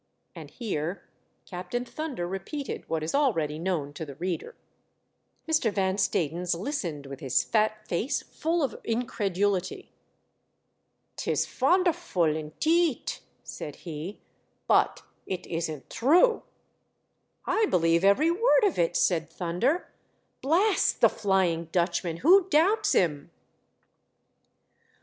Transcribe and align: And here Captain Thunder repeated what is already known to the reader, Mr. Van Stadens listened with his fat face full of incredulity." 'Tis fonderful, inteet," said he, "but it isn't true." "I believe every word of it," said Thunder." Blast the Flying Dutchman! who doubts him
And 0.33 0.49
here 0.49 1.03
Captain 1.45 1.85
Thunder 1.85 2.27
repeated 2.27 2.89
what 2.89 3.03
is 3.03 3.13
already 3.13 3.59
known 3.59 3.93
to 3.93 4.03
the 4.03 4.15
reader, 4.15 4.55
Mr. 5.47 5.71
Van 5.71 5.97
Stadens 5.99 6.55
listened 6.59 7.05
with 7.05 7.19
his 7.19 7.43
fat 7.43 7.87
face 7.87 8.23
full 8.23 8.63
of 8.63 8.75
incredulity." 8.83 9.91
'Tis 11.17 11.45
fonderful, 11.45 12.35
inteet," 12.35 13.19
said 13.43 13.75
he, 13.85 14.19
"but 14.67 15.03
it 15.27 15.45
isn't 15.45 15.87
true." 15.91 16.41
"I 17.45 17.67
believe 17.67 18.03
every 18.03 18.31
word 18.31 18.63
of 18.63 18.79
it," 18.79 18.95
said 18.97 19.29
Thunder." 19.29 19.93
Blast 20.41 21.01
the 21.01 21.09
Flying 21.09 21.65
Dutchman! 21.65 22.17
who 22.25 22.49
doubts 22.49 22.93
him 22.93 23.29